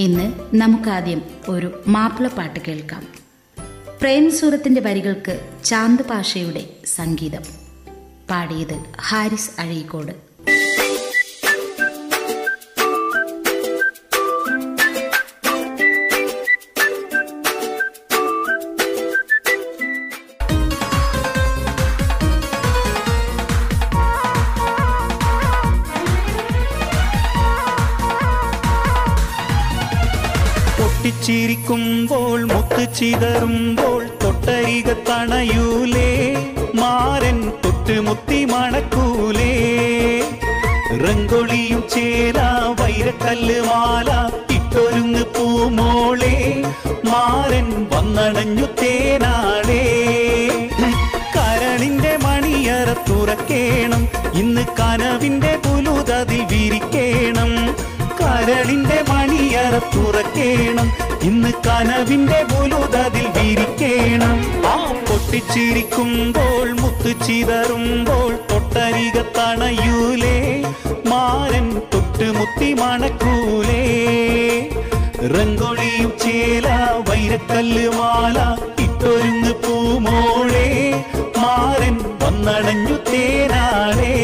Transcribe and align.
ഇന്ന് 0.00 0.32
നമുക്കാദ്യം 0.54 1.22
ഒരു 1.48 1.82
മാപ്പിളപ്പാട്ട് 1.86 2.60
കേൾക്കാം. 2.68 3.06
പ്രേംസൂറത്തിന്റെ 4.00 4.80
വരികൾക്ക് 4.80 5.50
ചാന്ദ് 5.64 6.04
പാഷയുടെ 6.04 6.64
സംഗീതം. 6.84 7.42
പാടിയത് 8.30 8.80
ഹാരിസ് 9.00 9.50
അഴീക്കോട്. 9.58 10.29
പൊട്ടിച്ചിരിക്കുമ്പോൾ 31.70 32.44
മുത്തു 32.44 32.84
ചിതറുമ്പോൾ 32.92 34.06
തൊട്ടരിക 34.24 34.92
തണയൂലേ. 34.92 36.10
മാരൻ 36.74 37.52
തൊട്ടുമുത്തി 37.64 38.44
മണക്കൂലേ. 38.44 39.52
റംഗൊളിയും 41.04 41.84
ചേല 41.94 42.38
വൈരക്കല്ല് 42.80 43.60
മാല 43.60 44.30
ഇട്ടൊരുങ്ങ് 44.54 45.24
പൂമോളെ. 45.24 46.62
മാരൻ 47.04 47.86
വന്നണഞ്ഞു 47.92 48.66
തേനാളേ. 48.82 49.84
കരളിന്റെ 51.36 52.18
മണിയറ 52.22 52.88
തുറക്കേണം. 53.08 54.08
ഇന്ന് 54.34 54.64
കനവിന്റെ 54.80 55.58
തുറക്കേണം. 59.80 60.92
ഇന്ന് 61.22 61.52
കനവിന്റെ 61.66 62.42
പുലുതതിൽ 62.42 63.26
വിരിക്കേണം. 63.26 64.68
ആ 64.68 64.92
പൊട്ടിച്ചിരിക്കുമ്പോൾ 64.92 66.72
മുത്തു 66.72 67.24
ചിതറുമ്പോൾ 67.24 68.38
തൊട്ടരിക 68.52 69.22
തണയൂലേ. 69.38 70.62
മാരൻ 71.06 71.82
തൊട്ടുമുത്തി 71.94 72.72
മണക്കൂലേ. 72.72 73.80
റംഗോളിയും 75.22 76.12
ചേല 76.24 76.68
വൈരക്കല്ല് 77.08 77.88
മാല 77.88 78.56
ഇട്ടൊരുങ്ങ് 78.82 79.54
പൂമോളേ. 79.54 81.04
മാരൻ 81.38 81.98
വന്നണഞ്ഞു 82.22 83.10
തേനാളേ. 83.10 84.16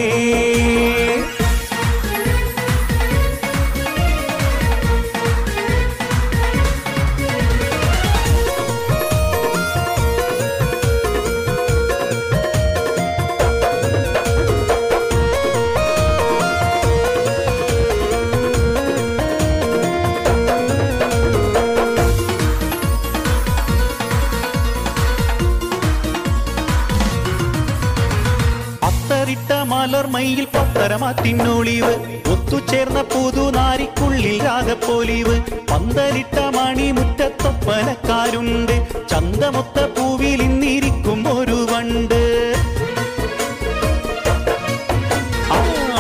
പത്തരമാറ്റിന്നൊളിവ് 31.07 31.93
ഒത്തുചേർന്ന 32.31 33.01
പുതുനാരിക്കുള്ളിൽ 33.03 34.37
രാഗപ്പൊലിവ്. 34.45 35.35
പന്തലിട്ട 35.71 36.37
മണിമുറ്റത്തൊപ്പനക്കാരുണ്ട്. 36.57 38.75
ചന്തമൊത്ത 39.11 39.79
പൂവിൽ 39.87 40.41
ഇന്നിരിക്കും 40.43 41.21
ഒരു 41.39 41.59
വണ്ട്. 41.73 42.23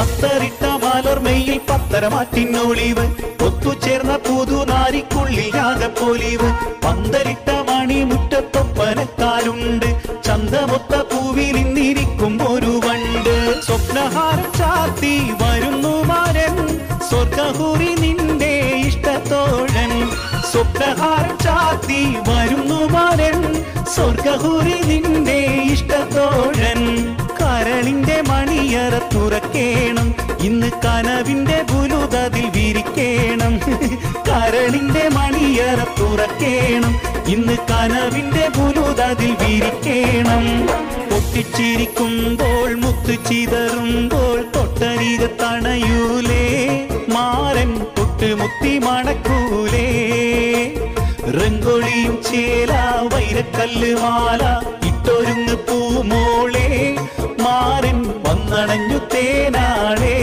അത്തറിട്ട 0.03 0.62
മലർമയിൽ 0.84 1.56
പത്തരമാറ്റിനൊളിവ്. 1.71 3.05
ഒത്തുചേർന്ന 3.45 4.15
പുതുനാരിക്കുള്ളിൽ 4.16 5.49
രാഗപ്പൊലിവ്. 5.56 6.49
പന്തലിട്ട 6.84 7.49
മണിമുറ്റത്തൊപ്പനക്കാരുണ്ട്. 7.71 9.89
ചന്തമൊത്ത 10.25 10.95
പൂവിൽ 11.11 11.56
ഇന്നിരിക്കും 11.56 12.34
ഒരു 12.53 12.66
ചാത്തി 21.86 22.16
വരുന്നു 22.28 22.78
മാരൻ 22.84 23.64
സ്വർഗഹുറി 23.94 24.78
നിന്റെ 24.86 25.38
ഇഷ്ടത്തോഴൻ 25.72 26.80
കരളിന്റെ 27.41 28.22
മണിയറ 28.28 28.94
തുറക്കേണം. 29.14 30.14
ഇന്ന് 30.41 30.70
കനവിന്റെ 30.84 31.64
പുലുതതിൽ 31.70 32.47
വിരിക്കേണം. 32.56 33.58
കരളിന്റെ 34.28 35.08
മണിയറ 35.08 35.80
തുറക്കേണം. 36.00 36.92
ഇന്ന് 37.28 37.56
കനവിന്റെ 37.70 38.48
പുലുതതിൽ 38.58 39.36
വിരിക്കേണം. 39.42 40.44
പൊട്ടിച്ചിരിക്കുമ്പോൾ 41.10 42.74
മുത്തു 42.74 43.14
ചിതറുമ്പോൾ 43.28 44.38
തൊട്ടരിക 44.56 45.26
തണയൂലേ. 45.42 46.47
മാരൻ 47.08 47.70
തൊട്ടുമുത്തി 47.98 48.78
മണക്കൂലേ. 48.78 50.06
റംഗൊളിയും 51.38 52.14
ചേല 52.28 52.72
വൈരക്കല്ല് 53.12 53.92
മാല 54.02 54.42
ഇട്ടൊരുങ്ങ് 54.91 55.56
പൂമോളെ 55.69 56.69
മാരൻ 57.44 57.98
വന്നണഞ്ഞു 58.26 58.98
തേനാളേ 59.14 60.16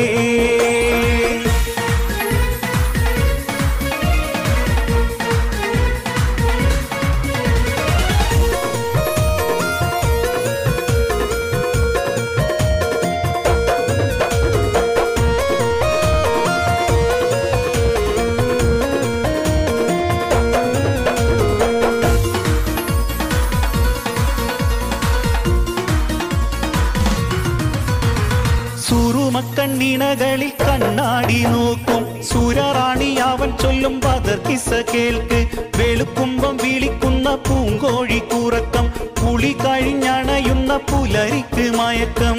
കഴിഞ്ഞണയുന്ന 40.83 40.83
പുലരിക്ക് 40.89 41.65
മയക്കം 41.77 42.39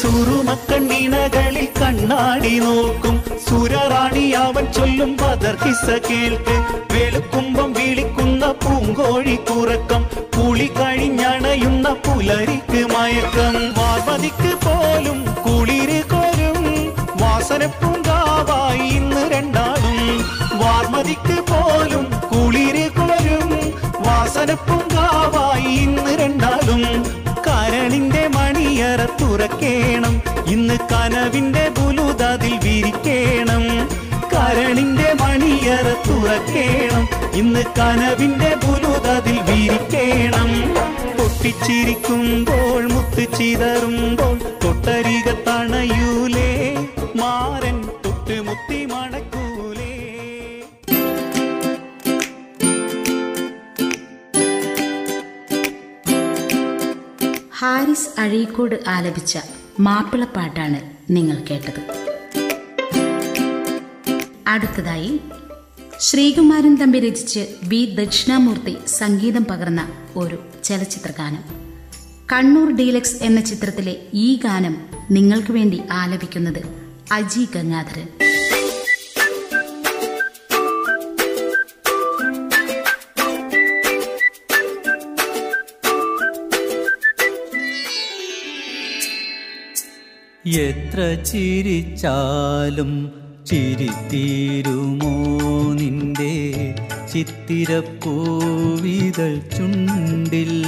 സുറുമക്കണ്ണിണകളിൽ 0.00 1.66
കണ്ണാടി 1.78 2.52
നോക്കും 2.58 3.14
സുരറാണി 3.46 4.24
അവൻ 4.40 4.66
ചൊല്ലും 4.76 5.10
ബദർ 5.20 5.56
കിസ 5.62 5.86
കേൾക്ക് 6.08 6.56
വെളുക്കുമ്പം 6.94 7.70
വിളിക്കുന്ന 7.72 8.44
പൂങ്കോഴി 8.62 9.36
കൂറക്കം 9.48 10.02
പുളി 10.34 10.68
കഴിഞ്ഞണയുന്ന 10.78 11.88
പുലരിക്ക് 12.06 12.82
മയക്കം 12.94 13.56
വാർമതിക്ക് 13.78 14.52
പോലും 14.64 15.18
കുളിര് 15.46 16.00
കോരും 16.12 16.60
വാസനപ്പൂങ്കാവായി 17.22 18.88
ഇന്ന് 18.98 19.24
രണ്ടാളും 19.34 19.98
വാർമതിക്ക് 20.62 21.38
പോലും 21.50 22.04
കുളിര് 22.13 22.13
കോരും 22.13 22.13
വാസനപ്പൂങ്കാവായി 24.45 25.75
ഇന്ന് 25.75 26.11
രണ്ടാലും 26.19 26.81
കരളിന്റെ 27.47 28.27
മണിയറ 28.27 29.01
തുറക്കേണം. 29.21 30.21
ഇന്ന് 30.47 30.77
കനവിന്റെ 30.91 31.63
പുലുതതിൽ 31.77 32.53
വിരിക്കേണം. 32.63 33.63
കരളിന്റെ 34.33 35.09
മണിയറ 35.21 35.87
തുറക്കേണം. 36.09 37.03
ഇന്ന് 37.33 37.63
കനവിന്റെ 37.79 38.51
പുലുതതിൽ 38.63 39.37
വിരിക്കേണം. 39.49 40.49
പൊട്ടിച്ചിരിക്കുമ്പോൾ 41.17 42.81
മുത്തു 42.93 43.23
ചിതറുമ്പോൾ 43.37 44.35
തൊട്ടരികത്തണയൂലേ 44.63 46.51
മാരൻ 47.15 47.64
ഹാരിസ് 57.65 58.19
അഴീക്കോട് 58.19 58.75
ആലപിച്ച 58.87 59.37
മാപ്പിളപ്പാട്ടാണ് 59.79 60.79
നിങ്ങൾ 61.09 61.37
കേട്ടത്. 61.51 61.79
അടുത്തതായി 64.47 65.19
ശ്രീകുമാരൻ 65.99 66.75
തമ്പി 66.75 66.99
രചിച്ച് 66.99 67.47
വി 67.63 67.85
ദക്ഷിണാമൂർത്തി 67.85 68.77
സംഗീതം 68.87 69.45
പകർന്ന 69.45 69.87
ഒരു 70.15 70.37
ചലച്ചിത്രഗാനം. 70.63 71.43
കണ്ണൂർ 72.33 72.75
ഡീലക്സ് 72.75 73.23
എന്ന 73.23 73.41
ചിത്രത്തിലെ 73.41 73.95
ഈ 74.13 74.39
ഗാനം 74.43 74.77
നിങ്ങൾക്ക് 75.11 75.51
വേണ്ടി 75.51 75.81
ആലപിക്കുന്നത് 75.91 76.61
അജി 77.11 77.47
ഗംഗാധരൻ. 77.55 78.34
എത്ര 90.47 91.17
ചിരിച്ചാലും 91.25 93.11
ചിരിത്തീരുമോ 93.45 95.33
നിന്റെ 95.73 96.75
ചിത്തിരപ്പൂവിതൾ 97.13 99.41
ചുണ്ടിൽ? 99.57 100.65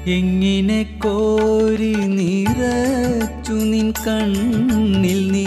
എങ്ങനെ 0.06 0.82
കോരി 0.82 1.94
നിറച്ചു 1.94 3.52
നിൻ 3.52 3.92
കണ്ണിൽ 4.06 5.32
നീ? 5.32 5.44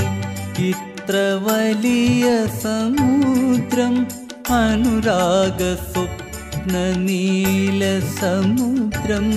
ഇത്ര 0.59 1.15
വലിയ 1.43 2.47
സമുദ്രം 2.63 4.07
അനുരാഗ 4.51 5.75
സ്വപ്ന 5.75 6.95
നീല 6.97 7.99
സമുദ്രം. 7.99 9.31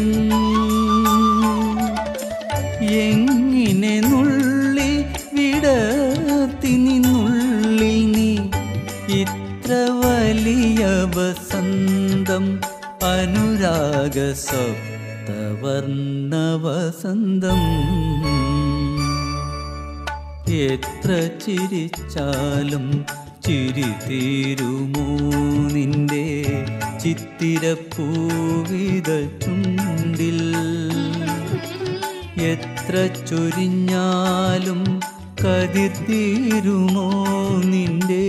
എങ്ങിനെ 2.81 4.00
നുള്ളി 4.00 5.05
വിടത്തി 5.34 6.73
നിന്നുള്ളിൽ 6.76 8.12
നീ? 8.12 8.37
ഇത്ര 9.20 9.73
വലിയ 9.73 10.87
വസന്തം 11.16 12.61
അനുരാഗ 13.05 14.32
സപ്തവർണ 14.32 15.00
വസന്തം 16.62 17.60
എത്ര 20.48 21.38
ചിരിച്ചാലും 21.44 23.04
ചിരി 23.46 23.82
തീരുമോ 23.82 25.06
നിന്റെ 25.74 26.24
ചിത്തിരപ്പൂവിത 27.02 29.08
ചുണ്ടിൽ? 29.38 30.40
എത്ര 32.42 33.08
ചൊരിഞ്ഞാലും 33.30 35.00
കതിർത്തീരുമോ 35.44 37.08
നിന്റെ 37.64 38.24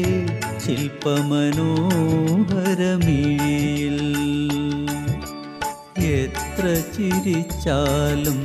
ശില്പമനോഹരമീൽ 0.66 3.45
ചിരിച്ചാലും 6.96 8.40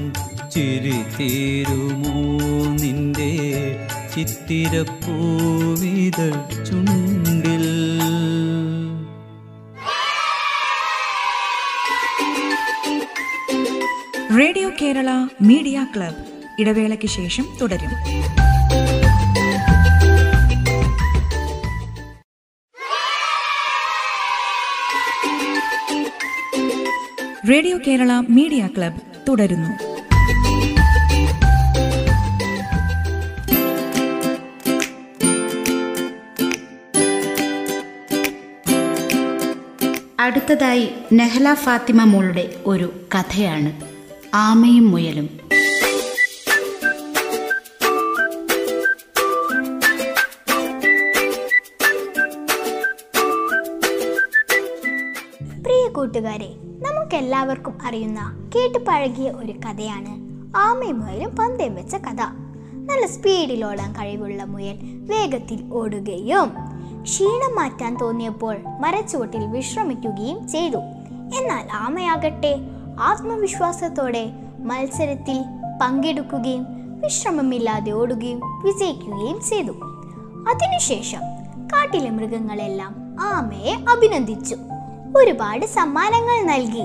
ചിരി 0.54 0.98
തീരുമോ 1.16 2.14
നിന്റെ 2.82 3.32
ചിത്തിരപ്പൂവിതൾ 4.14 4.64
ചുണ്ടിൽ? 6.64 7.66
റേഡിയോ 14.38 14.68
കേരള 14.82 15.10
മീഡിയ 15.42 15.86
ക്ലബ് 15.96 16.22
ഇടവേളയ്ക്ക് 16.60 17.06
ശേഷം 17.06 17.46
തുടരും. 17.60 17.92
റേഡിയോ 27.50 27.78
കേരള 27.86 28.12
മീഡിയ 28.28 28.66
ക്ലബ് 28.66 29.00
തുടരുന്നു. 29.28 29.70
അടുത്തതായി 40.20 40.90
നെഹ്ല 41.12 41.54
ഫാത്തിമ 41.54 42.04
മോളുടെ 42.04 42.54
ഒരു 42.66 42.92
കഥയാണ്. 43.14 43.72
ആമയും 44.34 44.90
മുയലും. 44.90 45.28
പ്രിയ 55.64 55.88
കൂട്ടുകാരെ 55.88 56.69
നമുക്കെല്ലാവർക്കും 56.80 57.78
അറിയുന്ന 57.86 58.50
കേട്ടു 58.56 58.78
പഴകിയ 58.78 59.30
ഒരു 59.30 59.52
കഥയാണ് 59.52 60.12
ആമയും 60.56 61.00
മുയലും 61.00 61.36
പന്തയം 61.36 61.74
വെച്ച 61.74 61.94
കഥ. 61.94 62.22
നല്ല 62.88 63.06
സ്പീഡിൽ 63.06 63.64
ഓടാൻ 63.64 63.92
കഴിവുള്ള 63.92 64.44
മുയൽ 64.44 64.78
വേഗത്തിൽ 64.82 65.70
ഓടുകയും 65.72 66.52
ക്ഷീണം 67.02 67.56
മാറ്റാൻ 67.56 67.96
തോന്നിയപ്പോൾ 68.00 68.56
മരച്ചുവട്ടിൽ 68.80 69.46
വിശ്രമിക്കുകയും 69.46 70.48
ചെയ്തു. 70.48 70.76
എന്നാൽ 71.38 71.68
ആമയാകട്ടെ 71.72 72.56
ആത്മവിശ്വാസത്തോടെ 73.00 74.32
മത്സരത്തിൽ 74.58 75.44
പങ്കെടുക്കുകയും 75.82 76.66
വിശ്രമമില്ലാതെ 77.00 77.90
ഓടുകയും 77.90 78.40
വിജയിക്കുകയും 78.64 79.40
ചെയ്തു. 79.40 79.72
അതിനുശേഷം 80.50 81.20
കാട്ടിലെ 81.66 82.10
മൃഗങ്ങളെല്ലാം 82.10 82.94
ആമയെ 83.20 83.74
അഭിനന്ദിച്ചു. 83.90 84.56
ഒരുപാട് 85.16 85.66
സമ്മാനങ്ങൾ 85.66 86.42
നൽകി. 86.42 86.84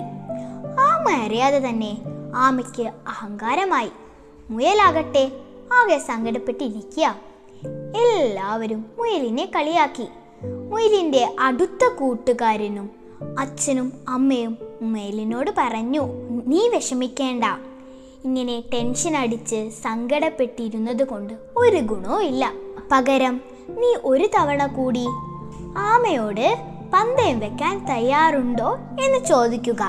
ആമ 0.80 1.26
അറിയാതെ 1.26 1.70
തന്നെ 1.70 1.98
ആമയ്ക്ക് 2.36 2.84
അഹങ്കാരമായി. 2.84 3.90
മുയലാകട്ടെ 4.50 5.32
ആകെ 5.74 5.98
സങ്കടപ്പെട്ടിരിക്കുക. 5.98 7.16
എല്ലാവരും 7.96 8.86
മുയലിനെ 8.98 9.52
കളിയാക്കി. 9.56 10.08
മുയലിന്റെ 10.70 11.36
അടുത്ത 11.40 11.88
കൂട്ടുകാരനും 12.00 12.90
അച്ഛനും 13.40 13.94
അമ്മയും 14.10 14.58
മുയലിനോട് 14.82 15.52
പറഞ്ഞു 15.58 16.04
നീ 16.46 16.68
വിഷമിക്കേണ്ട. 16.68 17.44
ഇങ്ങനെ 18.26 18.64
ടെൻഷൻ 18.74 19.18
അടിച്ച് 19.18 19.70
സങ്കടപ്പെട്ടിരുന്നത് 19.70 21.04
കൊണ്ട് 21.04 21.34
ഒരു 21.58 21.78
ഗുണവും 21.78 22.24
ഇല്ല 22.24 22.54
പകരം 22.92 23.42
നീ 23.70 23.96
ഒരു 24.04 24.28
തവണ 24.36 24.66
കൂടി 24.66 25.06
ആമയോട് 25.78 26.75
പന്തയം 26.96 27.40
വെക്കാൻ 27.40 27.86
തയ്യാറുണ്ടോ 27.86 28.78
എന്ന് 29.06 29.26
ചോദിക്കുക. 29.26 29.84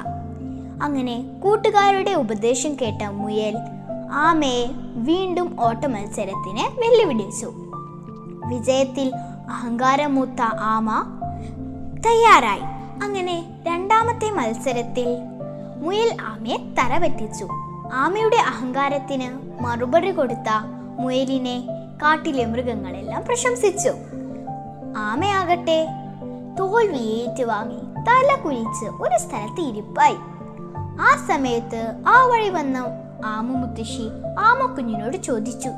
അങ്ങനെ 0.83 1.41
കൂട്ടുകാരുടെ 1.43 2.11
ഉപദേശം 2.11 2.77
കേട്ട 2.83 3.03
മുയൽ 3.03 3.57
ആമയെ 4.13 4.67
വീണ്ടും 4.95 5.57
ഓട്ടമത്സരത്തിന് 5.61 6.65
വെല്ലുവിളിച്ചു. 6.81 7.53
വിജയത്തിൽ 8.47 9.13
അഹങ്കാരമൂത്ത 9.51 10.41
ആമ 10.61 10.89
തയ്യാറായി. 12.07 12.65
അങ്ങനെ 13.05 13.63
രണ്ടാമത്തെ 13.67 14.31
മത്സരത്തിൽ 14.31 15.09
മുയൽ 15.81 16.17
ആമയെ 16.23 16.57
തറപറ്റിച്ചു 16.79 17.49
ആമയുടെ 17.93 18.37
അഹങ്കാരത്തിന് 18.37 19.29
മറുപടി 19.63 20.11
കൊടുത്ത 20.11 20.49
മുയലിനെ 20.99 21.57
കാട്ടിലെ 22.03 22.47
മൃഗങ്ങളെല്ലാം 22.47 23.25
പ്രശംസിച്ചു. 23.25 23.93
ആമയാകട്ടെ 24.97 25.89
തോൽവി 26.59 26.99
ഏറ്റുവാങ്ങി 26.99 27.79
തല 28.01 28.37
കുലിച്ച് 28.45 28.85
ഒരു 28.85 29.19
സ്ഥലത്ത് 29.19 29.61
ഇരിപ്പായി. 29.61 30.17
ആ 31.01 31.27
സമയത്ത് 31.29 31.95
ആ 32.07 32.27
വഴി 32.27 32.49
വന്ന 32.49 32.77
ആമുമുത്തശ്ശി 33.25 34.09
ആമക്കുഞ്ഞിനോട് 34.39 35.17
ചോദിച്ചു 35.17 35.69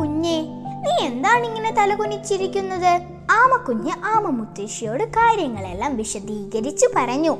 കുഞ്ഞെ 0.00 0.42
നീ 0.84 1.06
എന്താണ് 1.06 1.44
ഇങ്ങനെ 1.44 1.70
തലകുനിച്ചിരിക്കുന്നത് 1.70 3.02
ആമക്കുഞ്ഞ് 3.30 3.92
ആമമുത്തശ്ശിയോട് 4.04 5.04
കാര്യങ്ങളെല്ലാം 5.04 5.96
വിശദീകരിച്ചു 5.96 6.86
പറഞ്ഞു. 6.96 7.36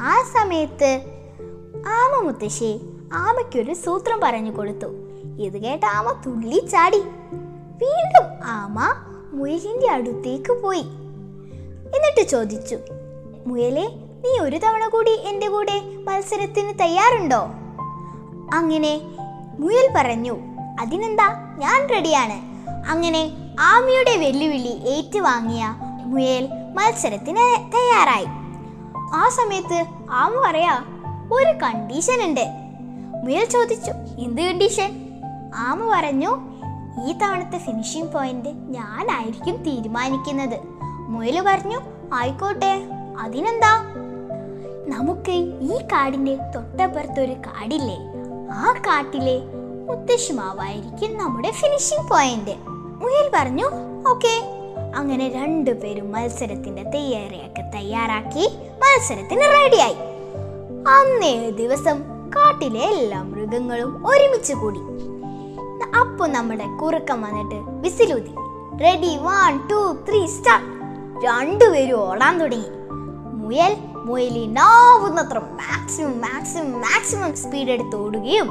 ആ 0.00 0.14
സമയത്ത് 0.32 1.00
ആമമുത്തശ്ശി 1.88 2.80
ആമയ്ക്കൊരു 3.12 3.74
സൂത്രം 3.74 4.20
പറഞ്ഞു 4.22 4.56
കൊടുത്തു. 4.56 4.86
ഇത് 5.40 5.58
കേട്ട 5.58 5.84
ആമ 5.84 6.22
തുള്ളി 6.26 6.66
ചാടി. 6.72 7.00
വീണ്ടും 7.82 8.26
ആമ 8.44 8.94
മുയലിന്റെ 9.32 9.88
അടുത്തേക്ക് 9.88 10.62
പോയി. 10.62 10.84
എന്നിട്ട് 11.96 12.30
ചോദിച്ചു 12.30 12.76
മുയലെ 13.46 13.86
നീ 14.24 14.38
ഒരു 14.40 14.56
തവണ 14.56 14.88
കൂടി 14.88 15.10
എന്റെ 15.10 15.48
കൂടെ 15.48 15.80
മത്സരത്തിന് 15.80 16.78
തയ്യാറുണ്ടോ? 16.78 17.40
അങ്ങനെ 18.52 19.00
മുയൽ 19.58 19.88
പറഞ്ഞു 19.96 20.38
അതിനെന്താ? 20.80 21.54
ഞാൻ 21.58 21.88
റെഡിയാണ്. 21.88 22.38
അങ്ങനെ 22.90 23.22
ആമിയുടെ 23.60 24.16
വെല്ലുവിളി 24.16 24.74
ഏറ്റുവാങ്ങിയ 24.88 25.74
മുയൽ 26.04 26.48
മത്സരത്തിന് 26.74 27.72
തയ്യാറായി. 27.74 28.26
ആ 29.14 29.28
സമയത്ത് 29.28 29.86
ആമ 30.10 30.42
പറയാ 30.46 30.74
ഒരു 31.32 31.58
കണ്ടീഷൻ 31.58 32.24
ഉണ്ട്. 32.28 32.46
മുയൽ 33.24 33.44
ചോദിച്ചു 33.44 33.92
എന്ത് 34.18 34.42
കണ്ടീഷൻ 34.42 34.90
ആമ 35.56 35.90
പറഞ്ഞു 35.94 36.30
ഈ 37.06 37.12
തവണത്തെ 37.12 37.58
ഫിനിഷിംഗ് 37.58 38.12
പോയിന്റ് 38.12 38.48
ഞാനായിരിക്കും 38.48 39.56
തീരുമാനിക്കുന്നത്. 39.62 40.58
മുയൽ 41.10 41.44
പറഞ്ഞു 41.46 41.78
ആയിക്കോട്ടെ 42.14 42.82
അതിനെന്താ? 43.18 43.82
നമുക്ക് 44.86 45.32
ഈ 45.60 45.78
കാടിന്റെ 45.78 46.36
തൊട്ടപ്പുറത്തൊരു 46.36 47.32
കാടില്ലേ? 47.32 47.96
ആ 48.52 48.74
കാട്ടിലെ 48.86 49.40
മുത്തശ്ശിമാവായിരിക്കും 49.88 51.18
നമ്മുടെ 51.18 51.50
ഫിനിഷിംഗ് 51.50 52.08
പോയിന്റ് 52.08 52.50
മുയൽ 53.02 53.30
പറഞ്ഞു 53.34 53.64
ഓക്കെ. 54.10 54.34
അങ്ങനെ 54.94 55.28
രണ്ടുപേരും 55.28 56.12
മത്സരത്തിന്റെ 56.12 56.82
തയ്യാറിയൊക്കെ 56.82 57.70
തയ്യാറാക്കി 57.74 58.48
മത്സരത്തിന് 58.82 59.40
റെഡിയായി. 59.40 59.96
അന്നേ 60.88 61.50
ദിവസം 61.50 62.00
കാട്ടിലെ 62.36 62.80
എല്ലാ 62.80 63.22
മൃഗങ്ങളും 63.22 64.06
ഒരുമിച്ച് 64.06 64.54
കൂടി. 64.54 64.80
അപ്പൊ 66.00 66.26
നമ്മുടെ 66.26 66.66
കുറുക്കം 66.82 67.22
വന്നിട്ട് 67.22 67.54
വിസിലൂതി. 67.54 68.34
Ready 68.84 69.16
one 69.16 69.68
two 69.68 69.96
three 70.08 70.26
start 70.26 70.79
രണ്ടുപേരും 71.24 71.94
ഓടാൻ 71.94 72.38
തുടങ്ങി. 72.38 72.66
മുയൽ 73.34 73.76
മുയലിനാവുന്നത്ര 73.94 75.38
മാക്സിമം 75.38 76.20
മാക്സിമം 76.20 76.72
മാക്സിമം 76.72 77.36
സ്പീഡ് 77.36 77.68
എടുത്ത് 77.68 77.96
ഓടുകയും 77.96 78.48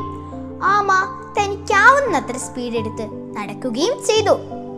ആമ 0.63 0.91
തനിക്കാവുന്നത്ര 1.39 2.37
സ്പീഡ് 2.37 2.73
എടുത്ത് 2.73 3.35
നടക്കുകയും 3.37 4.05
ചെയ്തു. 4.05 4.29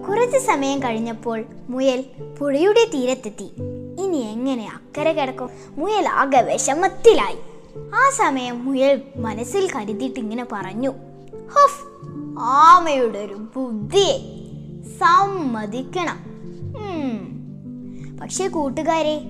കുറച്ച് 0.09 0.37
സമയം 0.37 0.79
കഴിഞ്ഞപ്പോൾ 0.79 1.43
മുയൽ 1.69 2.03
പുഴയുടെ 2.39 2.91
തീരത്തെത്തി. 2.93 3.51
ഇനി 3.99 4.17
എങ്ങനെ 4.17 4.71
അക്കരെ 4.73 5.13
കിടക്കും? 5.13 5.49
മുയൽ 5.69 6.09
ആകെ 6.09 6.41
വിഷമത്തിലായി. 6.41 7.37
ആ 7.95 8.09
സമയം 8.09 8.65
മുയൽ 8.65 9.01
മനസ്സിൽ 9.15 9.69
കരുതിയിട്ട് 9.75 10.19
ഇങ്ങനെ 10.19 10.45
പറഞ്ഞു. 10.51 10.93
ഹഫ് 11.55 11.85
ആമയുടെ 12.39 13.19
ഒരു 13.19 13.33
ബുദ്ധിയെ 13.33 14.17
സമ്മതിക്കണം. 14.99 16.31
പക്ഷേ 18.21 18.47
കൂട്ടുകാരെ 18.47 19.21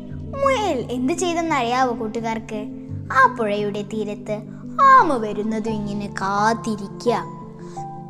മുയൽ 0.44 0.80
എന്ത് 0.92 1.14
ചെയ്തെന്നറിയാവോ 1.14 1.94
കൂട്ടുകാർക്ക്? 1.94 2.60
ആ 3.14 3.36
പുഴയുടെ 3.40 3.82
തീരത്ത് 3.82 4.42
ആമ 4.82 5.18
വരുന്നതും 5.18 5.74
ഇങ്ങനെ 5.74 6.08
കാത്തിരിക്കുക 6.08 7.24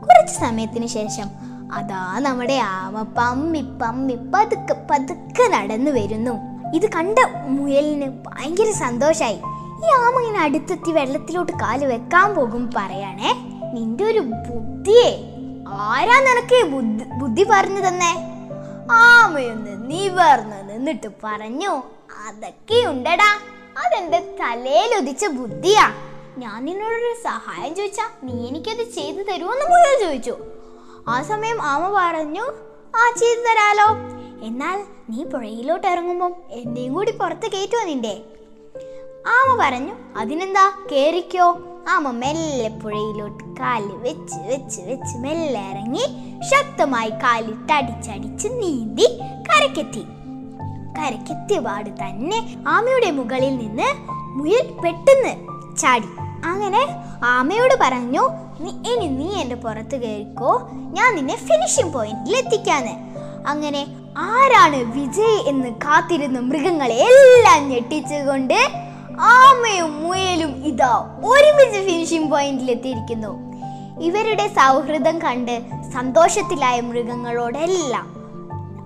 കുറച്ച് 0.03 0.33
സമയത്തിന് 0.33 0.87
ശേഷം 0.87 1.27
അതാ 1.73 2.19
നമ്മുടെ 2.19 2.53
ആമ 2.53 3.01
പമ്മി 3.01 3.61
പമ്മി 3.81 4.13
പതുക്കെ 4.13 4.75
പതുക്കെ 4.91 5.47
നടന്നു 5.47 5.91
വരുന്നു. 5.91 6.31
ഇത് 6.75 6.89
കണ്ട 6.89 7.19
മുയലിന് 7.47 8.07
ഭയങ്കര 8.27 8.71
സന്തോഷായി. 8.71 9.39
ഈ 9.85 9.89
ആമ 9.99 10.19
ഇങ്ങനെ 10.19 10.39
അടുത്തെത്തി 10.39 10.91
വെള്ളത്തിലോട്ട് 10.91 11.51
കാൽ 11.51 11.85
വെക്കാൻ 11.85 12.35
പോകും 12.35 12.69
പറയാണേ. 12.77 13.33
നിന്റെ 13.73 14.03
ഒരു 14.03 14.19
ബുദ്ധിയെ 14.19 15.11
ആരാ 15.67 16.17
നിനക്ക് 16.19 16.59
ബുദ്ധി 16.71 17.05
ബുദ്ധി 17.19 17.45
പറഞ്ഞു 17.51 17.87
തന്നെ? 17.87 18.11
ആമയൊന്ന് 18.91 19.91
നിവർന്ന് 19.91 20.60
നിന്നിട്ട് 20.81 21.09
പറഞ്ഞു 21.23 21.71
അതൊക്കെ 22.27 22.77
ഉണ്ടടാ 22.87 23.27
അതെന്റെ 23.81 24.19
തലയിൽ 24.39 24.91
ഉദിച്ച 24.97 25.25
ബുദ്ധിയാ. 25.25 25.83
ഞാൻ 26.37 26.65
നിന്നോടൊരു 26.65 27.09
സഹായം 27.23 27.75
ചോദിച്ചാ 27.75 28.05
നീ 28.23 28.47
എനിക്കത് 28.47 28.83
ചെയ്തു 28.91 29.23
തരുമോന്ന് 29.23 29.65
മുഴുവൻ 29.65 29.97
ചോദിച്ചു. 30.03 30.35
ആ 31.07 31.21
സമയം 31.21 31.61
ആമ 31.61 31.83
പറഞ്ഞു 31.97 32.45
ആ 32.95 33.03
ചെയ്തു 33.17 33.41
തരാലോ. 33.41 33.87
എന്നാൽ 34.45 34.77
നീ 35.09 35.23
പുഴയിലോട്ട് 35.23 35.87
ഇറങ്ങുമ്പം 35.87 36.33
എന്റെയും 36.51 36.93
കൂടി 36.93 37.11
പുറത്ത് 37.11 37.51
കയറ്റുമോ 37.51 37.83
നിന്റെ? 37.83 38.15
ആമ 39.27 39.49
പറഞ്ഞു 39.61 39.93
അതിനെന്താ? 40.17 40.65
കേറിക്കോ. 40.91 41.49
ആമ 41.89 42.11
മെല്ലെ 42.11 42.69
പുഴയിലോട്ട് 42.83 43.43
കാൽ 43.43 43.83
വെച്ച് 44.05 44.39
വെച്ച് 44.47 44.81
വെച്ച് 44.81 45.15
മെല്ലെ 45.17 45.61
ഇറങ്ങി 45.69 46.07
ശക്തമായി 46.49 47.09
കാലിട്ടടിച്ചടിച്ച് 47.09 48.47
നീന്തി 48.47 49.07
കരക്കെത്തി 49.47 50.03
കരക്കെത്തിയ 50.97 51.59
പാട് 51.59 51.89
തന്നെ 51.89 52.55
ആമയുടെ 52.67 53.11
മുകളിൽ 53.11 53.57
നിന്ന് 53.57 53.87
മുയൽ 54.39 54.71
പെട്ടെന്ന് 54.83 55.51
ചാടി. 55.77 56.07
അങ്ങനെ 56.45 56.87
ആമയോട് 57.25 57.75
പറഞ്ഞു 57.81 58.29
"നീ- 58.59 58.87
ഇനി 58.87 59.07
നീ 59.07 59.33
എന്റെ 59.41 59.55
പുറത്ത് 59.55 60.01
കയറിക്കോ. 60.01 60.69
ഞാൻ 60.71 61.15
നിന്നെ 61.15 61.35
ഫിനിഷിംഗ് 61.35 61.93
പോയിന്റിൽ 61.93 62.37
എത്തിക്കാന്ന്. 62.37 63.11
അങ്ങനെ 63.47 63.87
ആരാണ് 64.17 64.75
വിജയ് 64.75 65.43
എന്ന് 65.47 65.69
കാത്തിരുന്ന 65.69 66.39
മൃഗങ്ങളെ 66.39 66.95
എല്ലാം 66.95 67.69
ഞെട്ടിച്ചുകൊണ്ട് 67.69 68.71
ആമയും 69.19 70.03
മുയലും 70.03 70.65
ഇതാ 70.65 71.19
ഒരുമിച്ച് 71.25 71.91
ഫിനിഷിംഗ് 71.91 72.31
പോയിന്റിൽ 72.31 72.71
എത്തിയിരിക്കുന്നു. 72.71 73.51
ഇവരുടെ 74.01 74.47
സൗഹൃദം 74.47 75.21
കണ്ട് 75.21 75.61
സന്തോഷത്തിലായ 75.93 76.81
മൃഗങ്ങളോടെല്ലാം 76.81 78.21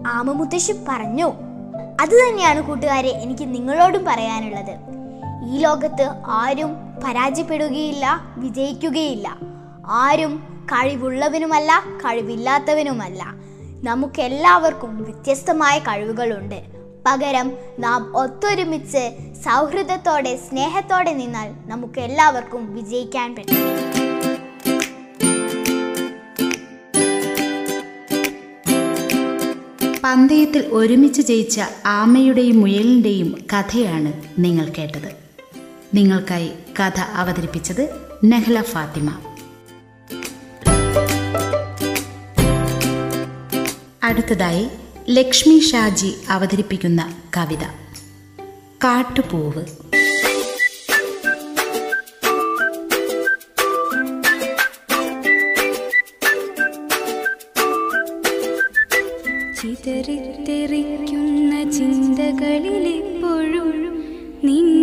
ആമ 0.07 0.31
മുത്തശ്ശി 0.31 0.73
പറഞ്ഞു 0.89 1.44
അത് 2.01 2.09
തന്നെയാണ് 2.09 2.61
കൂട്ടുകാരെ 2.61 3.09
എനിക്ക് 3.09 3.55
നിങ്ങളോടും 3.55 4.05
പറയാനുള്ളത്. 4.05 4.77
ഈ 5.49 5.57
ലോകത്ത് 5.57 6.11
ആരും 6.27 6.75
പരാജയപ്പെടുകയില്ല 7.03 8.21
വിജയിക്കുകയില്ല. 8.37 9.37
ആരും 9.87 10.63
കഴിവുള്ളവനുമല്ല 10.65 11.83
കഴിവില്ലാത്തവനുമല്ല. 12.05 13.23
നമുക്കെല്ലാവർക്കും 13.83 15.03
വ്യത്യസ്തമായ 15.03 15.79
കഴിവുകളുണ്ട്. 15.79 16.61
പകരം 17.05 17.51
നാം 17.79 18.17
ഒത്തൊരുമിച്ച് 18.17 19.17
സൗഹൃദത്തോടെ 19.45 20.35
സ്നേഹത്തോടെ 20.35 21.13
നിന്നാൽ 21.13 21.51
നമുക്ക് 21.65 21.99
എല്ലാവർക്കും 21.99 22.75
വിജയിക്കാൻ 22.75 23.35
പറ്റും. 23.35 24.04
പന്തയത്തിൽ 30.05 30.67
ഒരുമിച്ച് 30.67 31.21
ജയിച്ച 31.21 31.61
ആമയുടെയും 31.85 32.61
മുയലിന്റെയും 32.61 33.35
കഥയാണ് 33.53 34.13
നിങ്ങൾ 34.39 34.71
കേട്ടത്. 34.77 35.15
നിങ്ങൾക്കായി 35.93 36.49
കഥ 36.79 36.99
അവതരിപ്പിച്ചത് 36.99 37.89
നെഹ്ല 38.23 38.61
ഫാത്തിമ. 38.61 39.19
അടുത്തതായി 44.03 44.67
ലക്ഷ്മി 45.09 45.59
ഷാജി 45.59 46.13
അവതരിപ്പിക്കുന്ന 46.29 47.15
കവിത. 47.37 47.63
കാട്ടുപൂവ്. 48.83 49.84
ചിതറിത്തെറിക്കുന്ന 59.85 61.51
ചിന്തകളിലെപ്പോഴും 61.75 63.67
നിന്റെ 64.45 64.74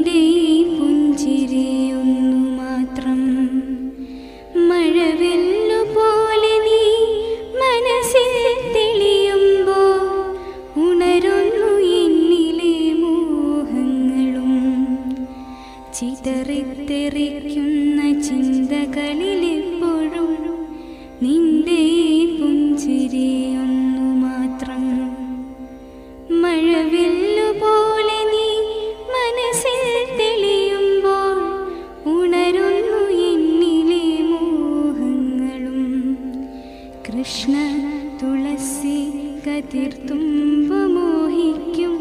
കതിർത്തുമ്പ 39.73 40.71
മോഹിക്കും. 40.95 41.93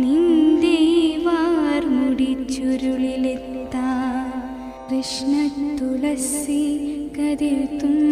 നിന്റെ 0.00 0.76
വാർമുടി 1.24 2.28
ചുരുളിലെത്താ 2.52 3.88
കൃഷ്ണ 4.90 5.32
തുളസി 5.80 6.62
കതിർത്തുമ്പ 7.18 8.09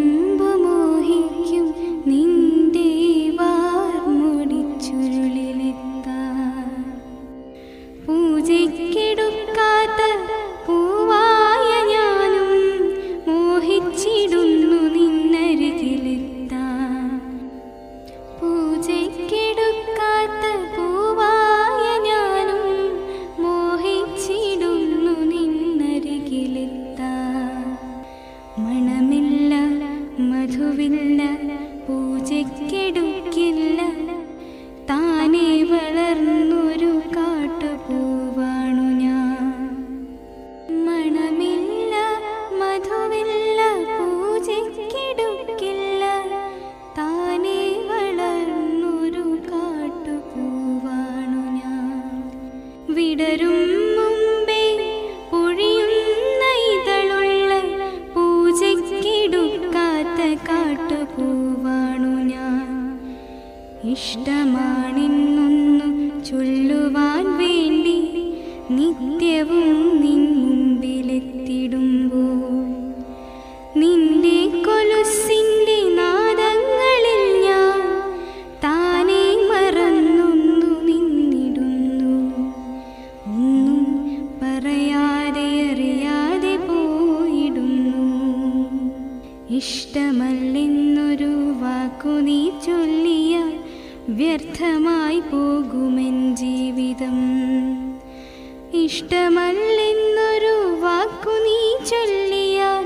ഇഷ്ടമാണെന്നൊന്നു 63.93 65.89
ചൊല്ലുവാൻ 66.25 67.27
വേണ്ടി 67.41 67.97
നിത്യവും 68.71 69.68
ഇഷ്ടമല്ലെന്നൊരു 98.89 100.81
വാക്കു 100.81 101.31
നീ 101.31 101.85
ചൊല്ലിയാൽ 101.85 102.85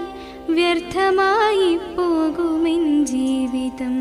വ്യർത്ഥമായി 0.52 1.76
പോകുമെൻ 1.76 3.06
ജീവിതം. 3.06 3.94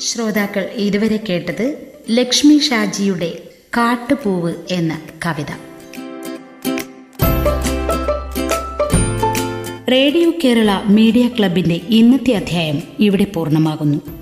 ശ്രോതാക്കൾ 0.00 0.70
ഇതുവരെ 0.74 1.16
കേട്ടത് 1.28 1.92
ലക്ഷ്മി 2.10 2.58
ഷാജിയുടെ 2.58 3.42
കാട്ടുപൂവ് 3.76 4.54
എന്ന 4.70 5.00
കവിത. 5.26 5.52
റേഡിയോ 9.92 10.32
കേരള 10.44 10.80
മീഡിയ 10.86 11.28
ക്ലബിന്റെ 11.28 11.80
ഇന്നത്തെ 11.88 12.32
അധ്യായം 12.32 12.82
ഇവിടെ 13.00 13.24
പൂർണമാകുന്നു. 13.24 14.19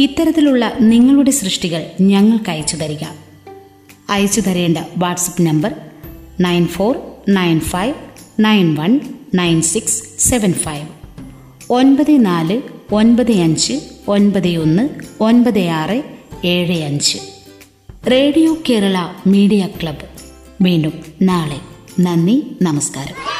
ഇത്തരത്തിലുള്ള 0.00 0.72
നിങ്ങളുടെ 0.80 1.30
സൃഷ്ടികൾ 1.30 1.86
ഞങ്ങൾക്ക് 2.00 2.50
അയച്ചു 2.50 2.76
തരിക. 2.76 3.04
അയച്ചു 4.10 4.40
തരേണ്ട 4.40 4.78
WhatsApp 4.96 5.42
number 5.42 5.74
nine 6.40 6.66
four 6.66 6.98
nine 7.28 7.60
five 7.60 7.94
nine 8.40 8.74
one 8.74 9.00
nine 9.34 9.62
six 9.62 10.02
seven 10.18 10.52
five. 10.52 10.88
ഒൻപത് 11.70 12.26
നാല് 12.26 12.62
ഒൻപത് 12.92 13.32
അഞ്ച് 13.32 13.80
ഒൻപത് 14.08 14.48
ഒന്ന് 14.48 14.88
ഒൻപത് 15.20 15.58
ആറ് 15.58 16.02
ഏഴ് 16.44 16.84
അഞ്ച്. 16.84 17.18
റേഡിയോ 18.10 18.56
കേരള 18.70 19.08
മീഡിയ 19.26 19.68
ക്ലബ്ബ് 19.82 20.04
വീണ്ടും 20.62 20.92
നാളെ. 21.22 21.60
നന്ദി 22.00 22.56
നമസ്കാരം. 22.62 23.39